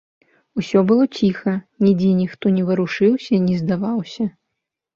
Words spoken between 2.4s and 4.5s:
не варушыўся, не здаваўся.